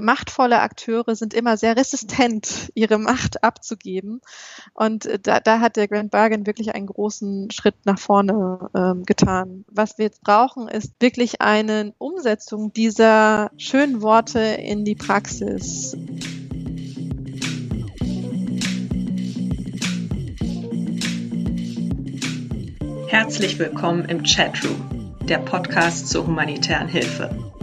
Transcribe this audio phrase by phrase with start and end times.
[0.00, 4.20] machtvolle Akteure sind immer sehr resistent, ihre Macht abzugeben.
[4.72, 9.04] Und äh, da, da hat der Grand Bargain wirklich einen großen Schritt nach vorne ähm,
[9.04, 9.64] getan.
[9.68, 15.96] Was wir jetzt brauchen, ist wirklich eine Umsetzung dieser schönen Worte in die Praxis.
[23.06, 27.53] Herzlich willkommen im Chatroom, der Podcast zur humanitären Hilfe.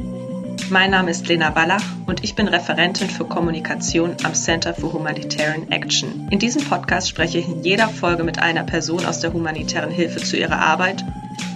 [0.71, 5.69] Mein Name ist Lena Wallach und ich bin Referentin für Kommunikation am Center for Humanitarian
[5.69, 6.29] Action.
[6.31, 10.21] In diesem Podcast spreche ich in jeder Folge mit einer Person aus der humanitären Hilfe
[10.21, 11.03] zu ihrer Arbeit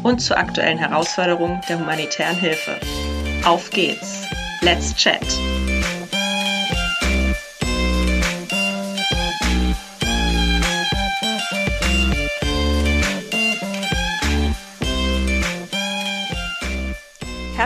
[0.03, 2.75] und zu aktuellen Herausforderungen der humanitären Hilfe.
[3.45, 4.23] Auf geht's!
[4.59, 5.25] Let's chat!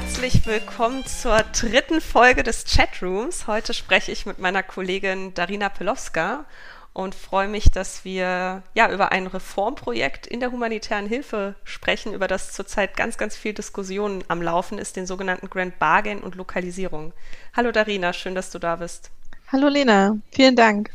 [0.01, 3.47] Herzlich willkommen zur dritten Folge des Chatrooms.
[3.47, 6.45] Heute spreche ich mit meiner Kollegin Darina Pelowska
[6.93, 12.29] und freue mich, dass wir ja über ein Reformprojekt in der humanitären Hilfe sprechen, über
[12.29, 17.11] das zurzeit ganz, ganz viel Diskussion am Laufen ist, den sogenannten Grand Bargain und Lokalisierung.
[17.53, 19.11] Hallo Darina, schön, dass du da bist.
[19.51, 20.91] Hallo Lena, vielen Dank.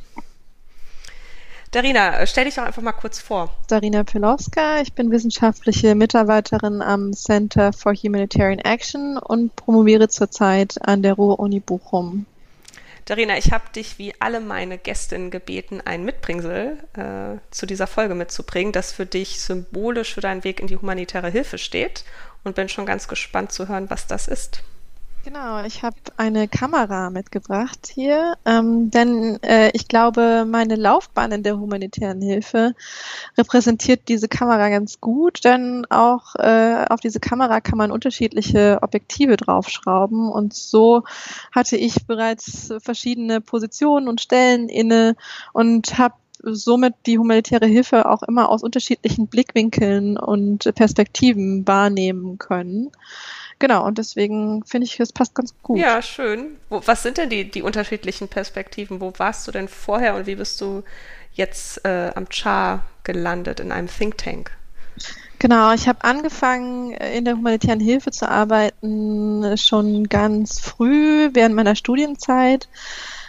[1.74, 3.52] Darina, äh, stell dich doch einfach mal kurz vor.
[3.66, 11.02] Darina Pilowska, ich bin wissenschaftliche Mitarbeiterin am Center for Humanitarian Action und promoviere zurzeit an
[11.02, 12.26] der Ruhr-Uni Bochum.
[13.06, 18.14] Darina, ich habe dich wie alle meine Gästinnen gebeten, ein Mitbringsel äh, zu dieser Folge
[18.14, 22.04] mitzubringen, das für dich symbolisch für deinen Weg in die humanitäre Hilfe steht
[22.44, 24.62] und bin schon ganz gespannt zu hören, was das ist.
[25.24, 31.42] Genau, ich habe eine Kamera mitgebracht hier, ähm, denn äh, ich glaube, meine Laufbahn in
[31.42, 32.74] der humanitären Hilfe
[33.38, 39.38] repräsentiert diese Kamera ganz gut, denn auch äh, auf diese Kamera kann man unterschiedliche Objektive
[39.38, 41.04] draufschrauben und so
[41.52, 45.16] hatte ich bereits verschiedene Positionen und Stellen inne
[45.54, 52.90] und habe somit die humanitäre Hilfe auch immer aus unterschiedlichen Blickwinkeln und Perspektiven wahrnehmen können.
[53.66, 55.78] Genau, und deswegen finde ich, es passt ganz gut.
[55.78, 56.58] Ja, schön.
[56.68, 59.00] Wo, was sind denn die, die unterschiedlichen Perspektiven?
[59.00, 60.82] Wo warst du denn vorher und wie bist du
[61.32, 64.50] jetzt äh, am Char gelandet in einem Think Tank?
[65.38, 71.54] Genau, ich habe angefangen, äh, in der humanitären Hilfe zu arbeiten, schon ganz früh während
[71.54, 72.68] meiner Studienzeit.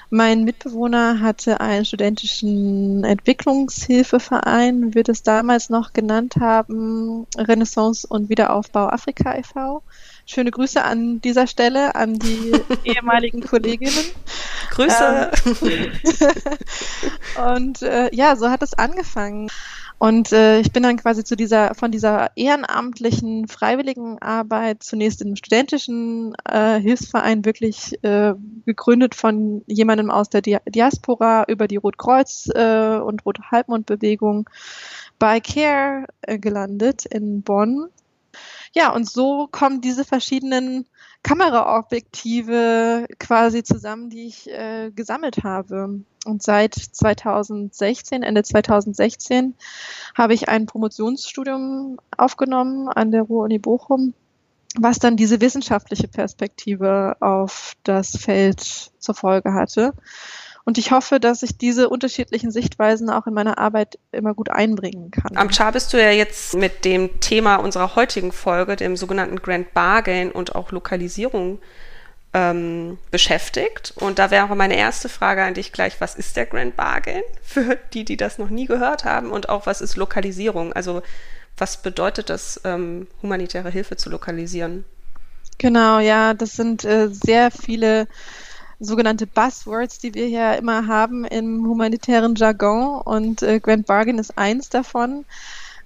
[0.09, 8.27] Mein Mitbewohner hatte einen studentischen Entwicklungshilfeverein, wie wir das damals noch genannt haben, Renaissance und
[8.27, 9.81] Wiederaufbau Afrika e.V.
[10.25, 12.53] Schöne Grüße an dieser Stelle an die
[12.83, 14.05] ehemaligen Kolleginnen.
[14.71, 15.31] Grüße.
[15.45, 15.91] Ähm,
[17.53, 19.49] und äh, ja, so hat es angefangen.
[19.97, 25.35] Und äh, ich bin dann quasi zu dieser, von dieser ehrenamtlichen, freiwilligen Arbeit zunächst im
[25.35, 28.33] studentischen äh, Hilfsverein wirklich äh,
[28.65, 34.49] gegründet von jemandem aus der Di Diaspora über die Rotkreuz äh, und Rote Halbmondbewegung
[35.17, 37.87] bei CARE äh, gelandet in Bonn
[38.75, 40.85] ja, und so kommen diese verschiedenen
[41.23, 46.01] Kameraobjektive quasi zusammen, die ich äh, gesammelt habe.
[46.25, 49.55] Und seit 2016, Ende 2016,
[50.13, 54.13] habe ich ein Promotionsstudium aufgenommen an der Ruhr-Uni Bochum,
[54.77, 59.93] was dann diese wissenschaftliche Perspektive auf das Feld zur Folge hatte.
[60.65, 65.11] Und ich hoffe, dass ich diese unterschiedlichen Sichtweisen auch in meiner Arbeit immer gut einbringen
[65.11, 65.37] kann.
[65.37, 69.75] Am Char bist du ja jetzt mit dem Thema unserer heutigen Folge, dem sogenannten Grand
[69.75, 71.59] Bargain und auch Lokalisierung
[72.33, 73.93] ähm, beschäftigt.
[73.95, 77.77] Und da wäre meine erste Frage an dich gleich, was ist der Grand Bargain für
[77.93, 79.29] die, die das noch nie gehört haben?
[79.29, 80.73] Und auch, was ist Lokalisierung?
[80.73, 81.03] Also
[81.57, 84.83] was bedeutet das, ähm, humanitäre Hilfe zu lokalisieren?
[85.57, 88.07] Genau, ja, das sind äh, sehr viele
[88.79, 94.37] sogenannte Buzzwords, die wir hier immer haben im humanitären Jargon und äh, Grand Bargain ist
[94.37, 95.25] eins davon.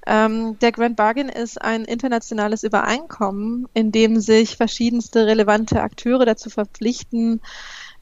[0.08, 6.50] Ähm, der Grand Bargain ist ein internationales Übereinkommen, in dem sich verschiedenste relevante Akteure dazu
[6.50, 7.42] verpflichten,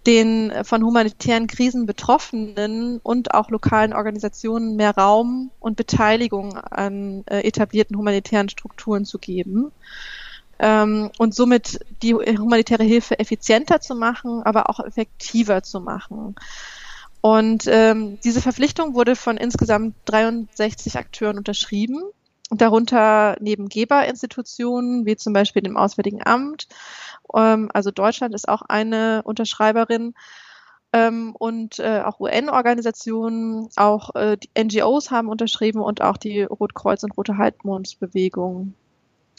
[0.05, 7.41] den von humanitären Krisen Betroffenen und auch lokalen Organisationen mehr Raum und Beteiligung an äh,
[7.41, 9.71] etablierten humanitären Strukturen zu geben
[10.59, 16.35] ähm, und somit die humanitäre Hilfe effizienter zu machen, aber auch effektiver zu machen.
[17.21, 22.01] Und ähm, diese Verpflichtung wurde von insgesamt 63 Akteuren unterschrieben,
[22.49, 26.67] darunter neben Geberinstitutionen wie zum Beispiel dem Auswärtigen Amt,
[27.35, 30.13] ähm, also Deutschland ist auch eine Unterschreiberin,
[30.93, 37.17] ähm, und äh, auch UN-Organisationen, auch äh, NGOs haben unterschrieben und auch die Rotkreuz- und
[37.17, 38.73] Rote Halbmondsbewegung.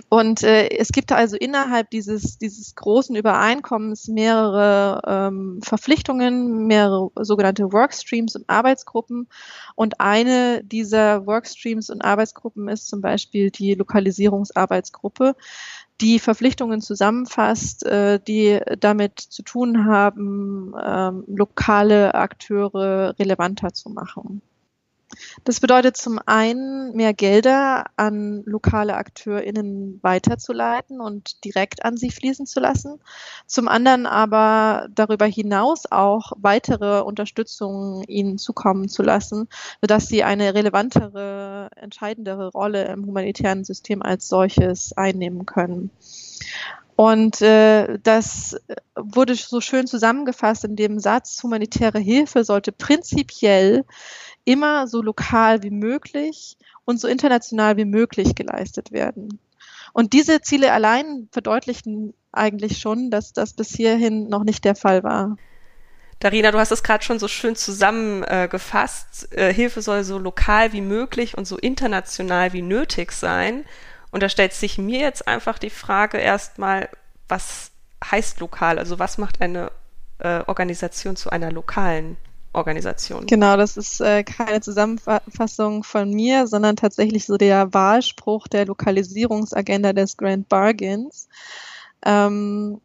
[0.08, 7.72] Und äh, es gibt also innerhalb dieses, dieses großen Übereinkommens mehrere ähm, Verpflichtungen, mehrere sogenannte
[7.72, 9.28] Workstreams und Arbeitsgruppen.
[9.74, 15.34] Und eine dieser Workstreams und Arbeitsgruppen ist zum Beispiel die Lokalisierungsarbeitsgruppe,
[16.00, 24.40] die Verpflichtungen zusammenfasst, äh, die damit zu tun haben, ähm, lokale Akteure relevanter zu machen.
[25.44, 32.46] Das bedeutet zum einen, mehr Gelder an lokale AkteurInnen weiterzuleiten und direkt an sie fließen
[32.46, 33.00] zu lassen.
[33.46, 39.48] Zum anderen aber darüber hinaus auch weitere Unterstützung ihnen zukommen zu lassen,
[39.80, 45.90] sodass sie eine relevantere, entscheidendere Rolle im humanitären System als solches einnehmen können.
[46.98, 48.56] Und äh, das
[48.96, 53.84] wurde so schön zusammengefasst in dem Satz, humanitäre Hilfe sollte prinzipiell
[54.48, 56.56] immer so lokal wie möglich
[56.86, 59.38] und so international wie möglich geleistet werden.
[59.92, 65.04] Und diese Ziele allein verdeutlichen eigentlich schon, dass das bis hierhin noch nicht der Fall
[65.04, 65.36] war.
[66.20, 69.36] Darina, du hast es gerade schon so schön zusammengefasst.
[69.36, 73.66] Äh, Hilfe soll so lokal wie möglich und so international wie nötig sein.
[74.10, 76.88] Und da stellt sich mir jetzt einfach die Frage erstmal,
[77.28, 77.70] was
[78.02, 78.78] heißt lokal?
[78.78, 79.70] Also was macht eine
[80.20, 82.16] äh, Organisation zu einer lokalen
[82.52, 83.26] Organisation.
[83.26, 89.92] Genau, das ist äh, keine Zusammenfassung von mir, sondern tatsächlich so der Wahlspruch der Lokalisierungsagenda
[89.92, 91.28] des Grand Bargains.
[92.04, 92.80] Ähm,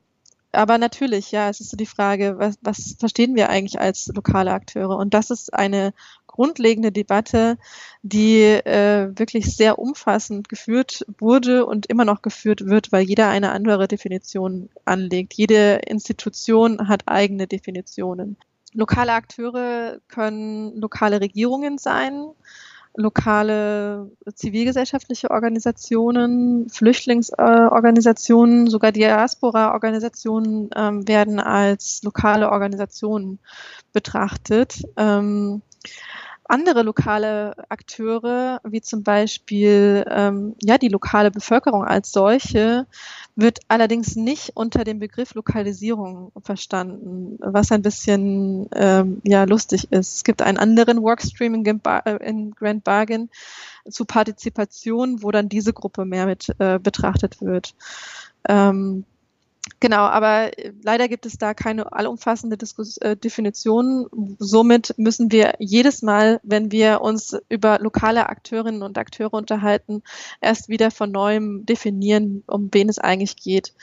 [0.52, 4.52] aber natürlich, ja, es ist so die Frage, was, was verstehen wir eigentlich als lokale
[4.52, 4.98] Akteure?
[4.98, 5.94] Und das ist eine
[6.28, 7.58] grundlegende Debatte,
[8.04, 13.52] die äh, wirklich sehr umfassend geführt wurde und immer noch geführt wird, weil jeder eine
[13.52, 15.34] andere Definition anlegt.
[15.34, 18.38] Jede Institution hat eigene Definitionen.
[18.74, 22.26] Lokale Akteure können lokale Regierungen sein,
[22.96, 33.40] lokale zivilgesellschaftliche Organisationen, Flüchtlingsorganisationen, sogar Diaspora-Organisationen ähm, werden als lokale Organisationen
[33.94, 34.84] betrachtet.
[34.98, 35.62] Ähm,
[36.46, 42.86] andere lokale Akteure, wie zum Beispiel ähm, ja die lokale Bevölkerung als solche,
[43.36, 50.18] wird allerdings nicht unter dem Begriff Lokalisierung verstanden, was ein bisschen ähm, ja lustig ist.
[50.18, 53.30] Es gibt einen anderen Workstream in, äh, in Grand Bargain
[53.90, 57.76] zu Partizipation, wo dann diese Gruppe mehr mit äh, betrachtet wird.
[58.48, 59.06] Ähm,
[59.84, 64.08] Genau, aber äh, leider gibt es da keine allumfassende Diskus äh, Definition.
[64.40, 70.02] Somit müssen wir jedes Mal, wenn wir uns über lokale Akteurinnen und Akteure unterhalten,
[70.40, 73.74] erst wieder von neuem definieren, um wen es eigentlich geht.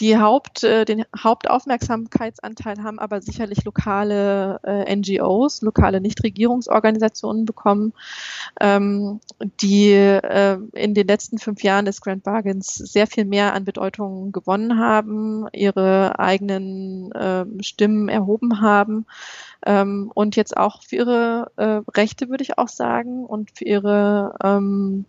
[0.00, 7.92] Die Haupt, äh, den Hauptaufmerksamkeitsanteil haben aber sicherlich lokale äh, NGOs, lokale Nichtregierungsorganisationen bekommen,
[8.58, 9.20] ähm,
[9.60, 14.32] die äh, in den letzten fünf Jahren des Grand Bargains sehr viel mehr an Bedeutung
[14.32, 19.06] gewonnen haben, ihre eigenen äh, Stimmen erhoben haben
[19.66, 24.34] ähm, und jetzt auch für ihre äh, Rechte, würde ich auch sagen, und für ihre
[24.42, 25.04] ähm,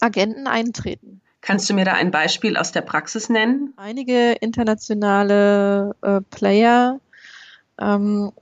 [0.00, 1.20] Agenten eintreten.
[1.46, 3.72] Kannst du mir da ein Beispiel aus der Praxis nennen?
[3.76, 6.98] Einige internationale äh, Player
[7.80, 8.32] ähm,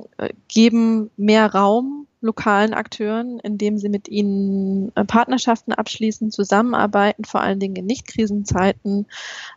[0.48, 7.60] geben mehr Raum lokalen Akteuren, indem sie mit ihnen äh, Partnerschaften abschließen, zusammenarbeiten, vor allen
[7.60, 9.06] Dingen in Nicht-Krisenzeiten,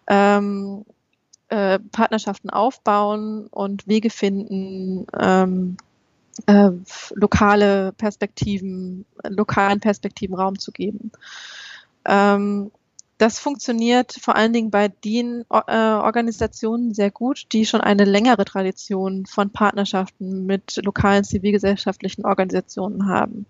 [0.08, 0.84] ähm,
[1.48, 5.78] äh, Partnerschaften aufbauen und Wege finden, ähm,
[6.48, 6.72] äh,
[7.14, 11.14] lokale Perspektiven, lokalen Perspektiven Raum zu geben.
[12.04, 12.72] Ähm,
[13.18, 18.46] das funktioniert vor allen Dingen bei den äh, Organisationen sehr gut, die schon eine längere
[18.46, 23.48] Tradition von Partnerschaften mit lokalen zivilgesellschaftlichen Organisationen haben.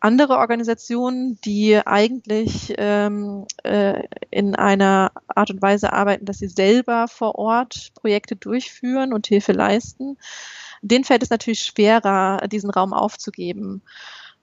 [0.00, 7.06] Andere Organisationen, die eigentlich ähm, äh, in einer Art und Weise arbeiten, dass sie selber
[7.06, 10.18] vor Ort Projekte durchführen und Hilfe leisten,
[10.82, 13.82] denen fällt es natürlich schwerer, diesen Raum aufzugeben.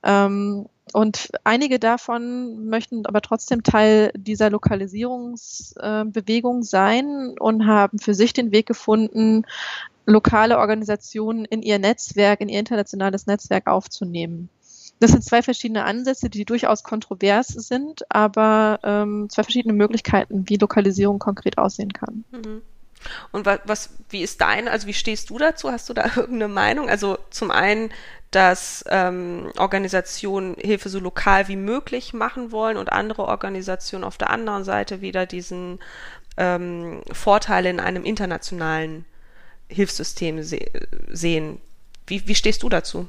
[0.04, 8.16] Ähm, und einige davon möchten aber trotzdem Teil dieser Lokalisierungsbewegung äh, sein und haben für
[8.16, 9.46] sich den Weg gefunden,
[10.06, 14.50] lokale Organisationen in ihr Netzwerk, in ihr internationales Netzwerk aufzunehmen.
[15.00, 20.58] Das sind zwei verschiedene Ansätze, die durchaus kontrovers sind, aber ähm, zwei verschiedene Möglichkeiten, wie
[20.58, 22.26] Lokalisierung konkret aussehen kann.
[22.32, 22.62] Mhm.
[23.32, 25.72] Und was, was, wie ist dein, also wie stehst du dazu?
[25.72, 26.90] Hast du da irgendeine Meinung?
[26.90, 27.92] Also zum einen
[28.32, 34.30] dass ähm, Organisationen Hilfe so lokal wie möglich machen wollen und andere Organisationen auf der
[34.30, 35.80] anderen Seite wieder diesen
[36.38, 39.06] ähm, Vorteil in einem internationalen
[39.68, 40.60] Hilfssystem se
[41.08, 41.60] sehen.
[42.06, 43.08] Wie, wie stehst du dazu?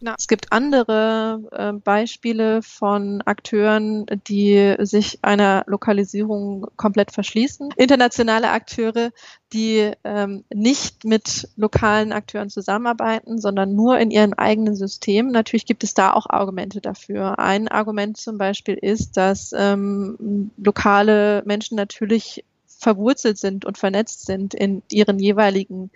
[0.00, 7.70] Na, es gibt andere äh, Beispiele von Akteuren, die sich einer Lokalisierung komplett verschließen.
[7.76, 9.10] Internationale Akteure,
[9.52, 15.32] die ähm, nicht mit lokalen Akteuren zusammenarbeiten, sondern nur in ihrem eigenen System.
[15.32, 17.40] Natürlich gibt es da auch Argumente dafür.
[17.40, 22.44] Ein Argument zum Beispiel ist, dass ähm, lokale Menschen natürlich
[22.78, 25.90] verwurzelt sind und vernetzt sind in ihren jeweiligen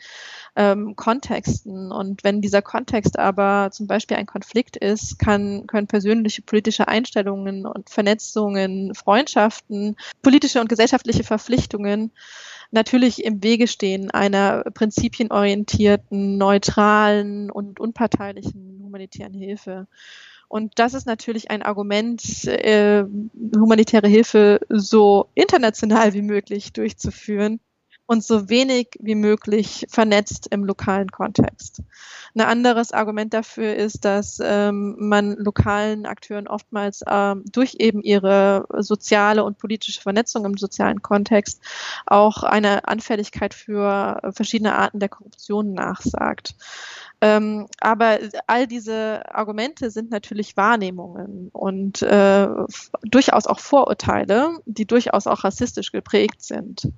[0.57, 1.93] ähm, Kontexten.
[1.93, 7.67] Und wenn dieser Kontext aber zum Beispiel ein Konflikt ist, kann, können persönliche politische Einstellungen
[7.67, 12.13] und Vernetzungen, Freundschaften, politische und gesellschaftliche Verpflichtungen
[12.73, 19.87] natürlich im Wege stehen einer prinzipienorientierten, neutralen und unparteilichen humanitären Hilfe.
[20.53, 23.05] Und das ist natürlich ein Argument, äh,
[23.59, 27.59] humanitäre Hilfe so international wie möglich durchzuführen
[28.07, 31.83] und so wenig wie möglich vernetzt im lokalen Kontext.
[32.35, 38.67] Ein anderes Argument dafür ist, dass ähm, man lokalen Akteuren oftmals ähm, durch eben ihre
[38.79, 41.61] soziale und politische Vernetzung im sozialen Kontext
[42.07, 46.55] auch eine Anfälligkeit für verschiedene Arten der Korruption nachsagt.
[47.21, 48.19] Ähm, aber
[48.49, 52.49] all diese Argumente sind natürlich Wahrnehmungen und äh,
[53.03, 56.89] durchaus auch Vorurteile, die durchaus auch rassistisch geprägt sind.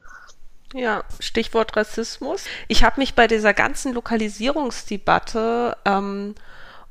[0.76, 2.46] Ja, Stichwort Rassismus.
[2.66, 6.34] Ich habe mich bei dieser ganzen Lokalisierungsdebatte ähm,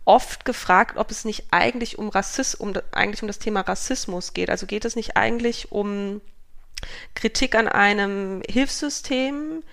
[0.05, 4.49] oft gefragt, ob es nicht eigentlich um Rassismus, um, eigentlich um das Thema Rassismus geht.
[4.49, 6.21] Also geht es nicht eigentlich um
[7.13, 9.63] Kritik an einem Hilfssystem,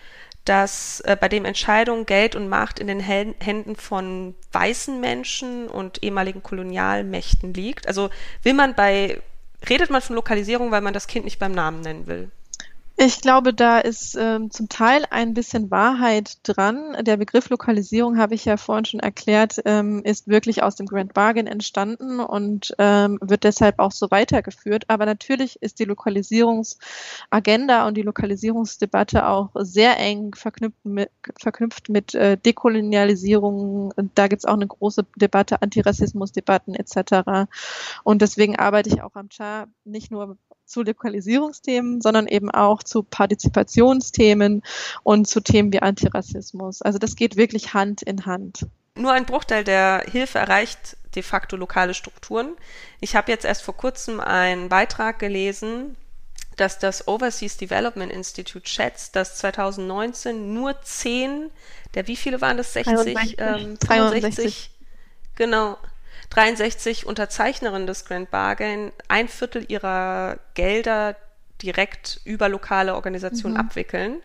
[0.45, 6.03] dass äh, bei dem Entscheidungen, Geld und Macht in den Händen von weißen Menschen und
[6.03, 7.87] ehemaligen Kolonialmächten liegt.
[7.87, 8.11] Also
[8.43, 9.23] will man bei,
[9.69, 12.33] redet man von Lokalisierung, weil man das Kind nicht beim Namen nennen will?
[13.03, 16.95] Ich glaube, da ist ähm, zum Teil ein bisschen Wahrheit dran.
[17.01, 21.15] Der Begriff Lokalisierung, habe ich ja vorhin schon erklärt, ähm, ist wirklich aus dem Grand
[21.15, 24.85] Bargain entstanden und ähm, wird deshalb auch so weitergeführt.
[24.89, 32.15] Aber natürlich ist die Lokalisierungsagenda und die Lokalisierungsdebatte auch sehr eng verknüpft mit, verknüpft mit
[32.15, 33.95] äh, Dekolonialisierung.
[34.15, 37.49] Da gibt es auch eine große Debatte, Antirassismusdebatten etc.
[38.05, 40.37] Und deswegen arbeite ich auch am CHA nicht nur
[40.71, 44.63] zu Lokalisierungsthemen, sondern eben auch zu Partizipationsthemen
[45.03, 46.83] und zu Themen wie Antirassismus.
[46.83, 48.67] Also das geht wirklich Hand in Hand.
[48.95, 52.57] Nur ein Bruchteil der Hilfe erreicht de facto lokale Strukturen.
[53.01, 55.97] Ich habe jetzt erst vor kurzem einen Beitrag gelesen,
[56.57, 61.51] dass das Overseas Development Institute schätzt, dass 2019 nur 10
[61.95, 62.73] der wie viele waren das?
[62.73, 63.15] 60?
[63.15, 63.37] 63.
[63.39, 64.71] Ähm, 63.
[65.35, 65.77] Genau.
[66.29, 71.17] 63 Unterzeichnerinnen des Grand Bargain ein Viertel ihrer Gelder
[71.63, 73.61] direkt über lokale Organisationen mhm.
[73.61, 74.23] abwickeln.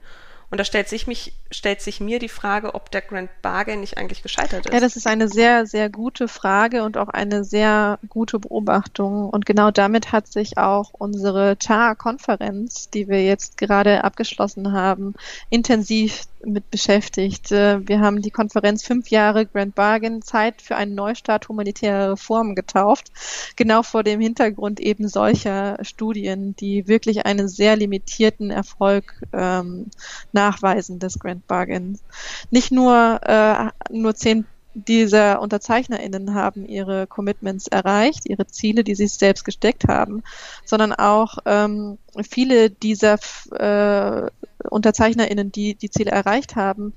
[0.51, 3.97] Und da stellt sich, mich, stellt sich mir die Frage, ob der Grand Bargain nicht
[3.97, 4.73] eigentlich gescheitert ist.
[4.73, 9.29] Ja, das ist eine sehr, sehr gute Frage und auch eine sehr gute Beobachtung.
[9.29, 15.15] Und genau damit hat sich auch unsere TAR-Konferenz, die wir jetzt gerade abgeschlossen haben,
[15.49, 17.51] intensiv mit beschäftigt.
[17.51, 22.55] Äh, wir haben die Konferenz fünf Jahre Grand Bargain Zeit für einen Neustart humanitärer Reformen
[22.55, 23.11] getauft.
[23.55, 29.87] Genau vor dem Hintergrund eben solcher Studien, die wirklich einen sehr limitierten Erfolg ähm,
[30.31, 32.03] nachweisen des Grand Bargains.
[32.51, 34.45] Nicht nur, äh, nur zehn
[34.75, 40.21] dieser UnterzeichnerInnen haben ihre Commitments erreicht, ihre Ziele, die sie selbst gesteckt haben,
[40.65, 41.97] sondern auch ähm,
[42.29, 43.17] viele dieser
[43.51, 44.29] äh,
[44.69, 46.93] UnterzeichnerInnen, die die Ziele erreicht haben,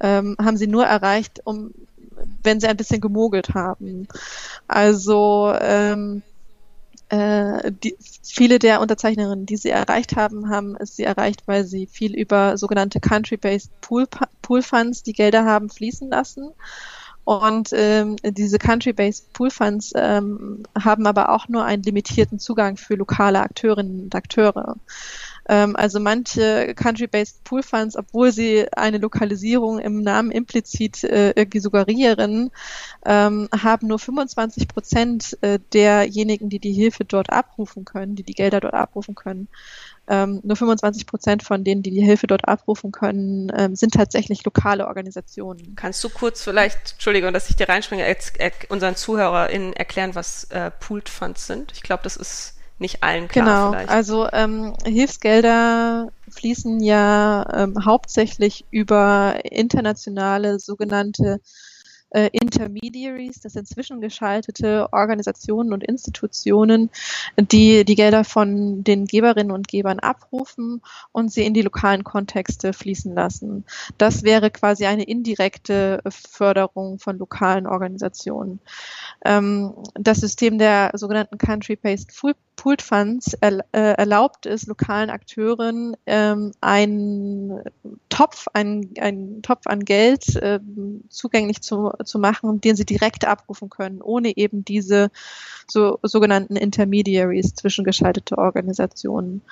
[0.00, 1.72] ähm, haben sie nur erreicht, um
[2.42, 4.08] wenn sie ein bisschen gemogelt haben.
[4.68, 6.22] Also ähm,
[7.08, 11.86] äh, die, viele der Unterzeichnerinnen, die sie erreicht haben, haben es sie erreicht, weil sie
[11.86, 14.06] viel über sogenannte Country-Based Pool,
[14.40, 16.52] Pool Funds die Gelder haben fließen lassen
[17.26, 22.94] und ähm, diese Country-Based Pool Funds ähm, haben aber auch nur einen limitierten Zugang für
[22.94, 24.76] lokale Akteurinnen und Akteure.
[25.48, 31.58] Ähm, also manche Country-Based Pool Funds, obwohl sie eine Lokalisierung im Namen implizit äh, irgendwie
[31.58, 32.52] suggerieren,
[33.04, 38.34] ähm, haben nur 25 Prozent äh, derjenigen, die die Hilfe dort abrufen können, die die
[38.34, 39.48] Gelder dort abrufen können,
[40.08, 44.44] ähm, nur 25 Prozent von denen, die die Hilfe dort abrufen können, ähm, sind tatsächlich
[44.44, 45.74] lokale Organisationen.
[45.76, 50.44] Kannst du kurz vielleicht, Entschuldigung, dass ich dir reinspringe, er, er, unseren ZuhörerInnen erklären, was
[50.44, 51.72] äh, Pooled Funds sind?
[51.72, 53.88] Ich glaube, das ist nicht allen klar genau, vielleicht.
[53.88, 61.40] also ähm, Hilfsgelder fließen ja ähm, hauptsächlich über internationale sogenannte
[62.16, 66.88] äh, Intermediaries, das sind zwischengeschaltete Organisationen und Institutionen,
[67.38, 70.80] die die Gelder von den Geberinnen und Gebern abrufen
[71.12, 73.66] und sie in die lokalen Kontexte fließen lassen.
[73.98, 78.60] Das wäre quasi eine indirekte Förderung von lokalen Organisationen.
[79.22, 82.12] Ähm, das System der sogenannten Country-Based
[82.56, 87.60] Pooled Funds äh, erlaubt es lokalen Akteuren ähm, einen
[88.16, 90.58] Topf, einen, einen Topf an Geld äh,
[91.10, 95.10] zugänglich zu, zu machen, den sie direkt abrufen können, ohne eben diese
[95.68, 99.42] so, sogenannten Intermediaries, zwischengeschaltete Organisationen.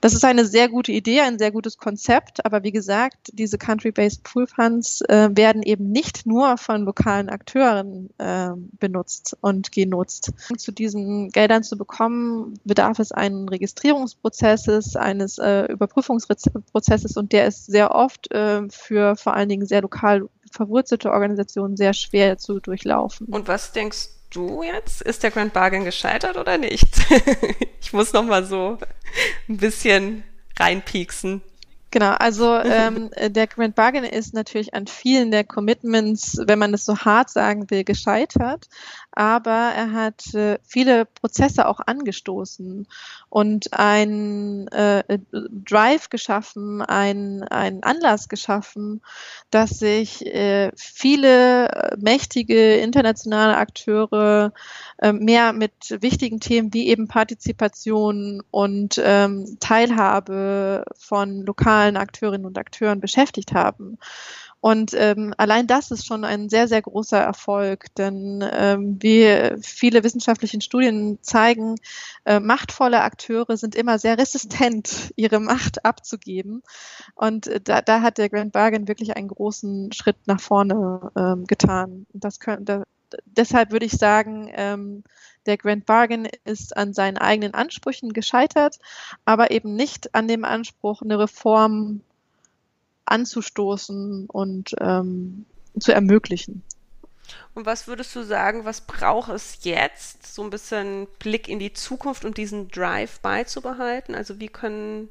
[0.00, 4.22] Das ist eine sehr gute Idee, ein sehr gutes Konzept, aber wie gesagt, diese Country-Based
[4.22, 10.32] Pool Funds äh, werden eben nicht nur von lokalen Akteuren äh, benutzt und genutzt.
[10.48, 17.46] Um zu diesen Geldern zu bekommen, bedarf es einen Registrierungsprozesses, eines äh, Überprüfungsprozesses und der
[17.46, 22.60] ist sehr oft äh, für vor allen Dingen sehr lokal verwurzelte Organisationen sehr schwer zu
[22.60, 23.26] durchlaufen.
[23.26, 25.02] Und was denkst du jetzt?
[25.02, 26.88] Ist der Grand Bargain gescheitert oder nicht?
[27.80, 28.78] ich muss noch mal so
[29.48, 30.24] ein bisschen
[30.58, 31.42] reinpieksen.
[31.90, 36.84] Genau, also ähm, der Grand Bargain ist natürlich an vielen der Commitments, wenn man es
[36.84, 38.66] so hart sagen will, gescheitert
[39.16, 42.86] aber er hat äh, viele Prozesse auch angestoßen
[43.30, 49.00] und ein äh, Drive geschaffen, ein, ein Anlass geschaffen,
[49.50, 54.52] dass sich äh, viele äh, mächtige internationale Akteure
[54.98, 62.58] äh, mehr mit wichtigen Themen wie eben Partizipation und ähm, Teilhabe von lokalen Akteurinnen und
[62.58, 63.96] Akteuren beschäftigt haben.
[64.60, 70.02] Und ähm, allein das ist schon ein sehr, sehr großer Erfolg, denn ähm, wie viele
[70.02, 71.76] wissenschaftliche Studien zeigen,
[72.24, 76.62] äh, machtvolle Akteure sind immer sehr resistent, ihre Macht abzugeben.
[77.14, 81.46] Und äh, da, da hat der Grand Bargain wirklich einen großen Schritt nach vorne ähm,
[81.46, 82.06] getan.
[82.12, 82.82] Das können, da,
[83.24, 85.04] deshalb würde ich sagen, ähm,
[85.46, 88.78] der Grand Bargain ist an seinen eigenen Ansprüchen gescheitert,
[89.24, 92.00] aber eben nicht an dem Anspruch, eine Reform
[93.06, 95.46] anzustoßen und ähm,
[95.78, 96.62] zu ermöglichen.
[97.54, 101.72] Und was würdest du sagen, was braucht es jetzt, so ein bisschen Blick in die
[101.72, 104.14] Zukunft und diesen Drive beizubehalten?
[104.14, 105.08] Also wie können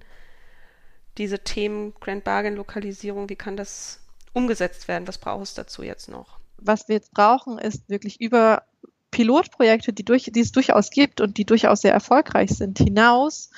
[1.17, 3.99] diese Themen Grand Bargain Lokalisierung, wie kann das
[4.33, 5.07] umgesetzt werden?
[5.07, 6.39] Was braucht es dazu jetzt noch?
[6.57, 8.63] Was wir jetzt brauchen, ist wirklich über
[9.11, 13.49] Pilotprojekte, die, durch, die es durchaus gibt und die durchaus sehr erfolgreich sind, hinaus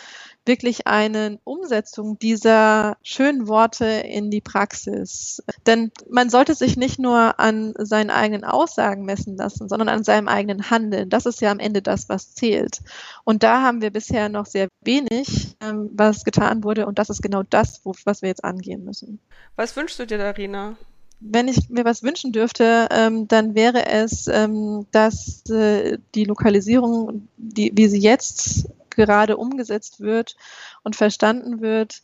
[0.47, 5.43] wirklich eine Umsetzung dieser schönen Worte in die Praxis.
[5.65, 10.27] Denn man sollte sich nicht nur an seinen eigenen Aussagen messen lassen, sondern an seinem
[10.27, 11.09] eigenen Handeln.
[11.09, 12.79] Das ist ja am Ende das, was zählt.
[13.23, 16.85] Und da haben wir bisher noch sehr wenig, ähm, was getan wurde.
[16.85, 19.19] Und das ist genau das, wo, was wir jetzt angehen müssen.
[19.55, 20.77] Was wünschst du dir, Darina?
[21.19, 27.27] wenn ich mir was wünschen dürfte, ähm, dann wäre es, ähm, dass äh, die Lokalisierung,
[27.37, 30.35] die, wie sie jetzt gerade umgesetzt wird
[30.83, 32.01] und verstanden wird,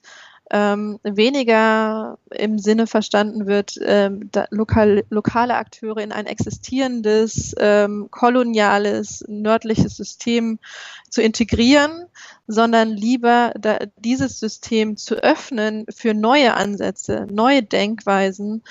[0.51, 9.25] ähm, weniger im Sinne verstanden wird, ähm, lokal, lokale Akteure in ein existierendes, ähm, koloniales,
[9.27, 10.59] nördliches System
[11.09, 12.05] zu integrieren,
[12.45, 18.63] sondern lieber da, dieses System zu öffnen für neue Ansätze, neue Denkweisen,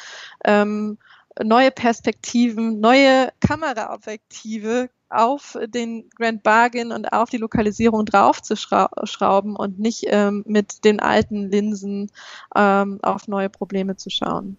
[0.45, 0.99] ähm,
[1.43, 10.05] neue Perspektiven, neue Kameraobjektive auf den Grand Bargain und auf die Lokalisierung draufzuschrauben und nicht
[10.09, 12.11] ähm, mit den alten Linsen
[12.55, 14.57] ähm, auf neue Probleme zu schauen.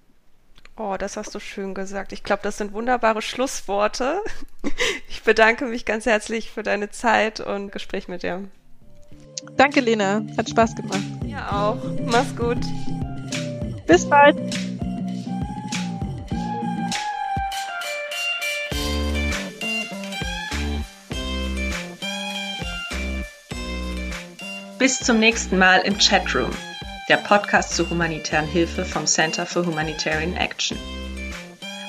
[0.76, 2.13] Oh, das hast du schön gesagt.
[2.13, 4.22] Ich glaube, das sind wunderbare Schlussworte.
[5.08, 8.44] Ich bedanke mich ganz herzlich für deine Zeit und Gespräch mit dir.
[9.56, 10.26] Danke, Lena.
[10.38, 11.04] Hat Spaß gemacht.
[11.26, 11.78] Ja, auch.
[12.06, 12.58] Mach's gut.
[13.86, 14.38] Bis bald.
[24.84, 26.50] Bis zum nächsten Mal im Chatroom,
[27.08, 30.78] der Podcast zur humanitären Hilfe vom Center for Humanitarian Action.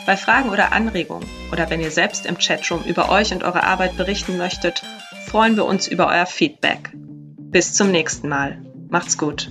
[0.06, 3.96] Bei Fragen oder Anregungen oder wenn ihr selbst im Chatroom über euch und eure Arbeit
[3.96, 4.84] berichten möchtet,
[5.26, 6.92] freuen wir uns über euer Feedback.
[6.94, 8.62] Bis zum nächsten Mal.
[8.88, 9.50] Macht's gut.